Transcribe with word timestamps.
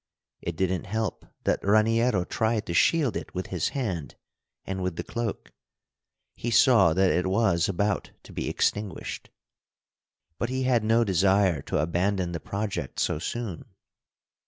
It 0.41 0.55
didn't 0.55 0.85
help 0.85 1.27
that 1.43 1.61
Raniero 1.61 2.25
tried 2.25 2.65
to 2.65 2.73
shield 2.73 3.15
it 3.15 3.35
with 3.35 3.45
his 3.53 3.69
hand 3.69 4.15
and 4.65 4.81
with 4.81 4.95
the 4.95 5.03
cloak. 5.03 5.51
He 6.35 6.49
saw 6.49 6.95
that 6.95 7.11
it 7.11 7.27
was 7.27 7.69
about 7.69 8.09
to 8.23 8.33
be 8.33 8.49
extinguished. 8.49 9.29
But 10.39 10.49
he 10.49 10.63
had 10.63 10.83
no 10.83 11.03
desire 11.03 11.61
to 11.61 11.77
abandon 11.77 12.31
the 12.31 12.39
project 12.39 12.99
so 12.99 13.19
soon. 13.19 13.65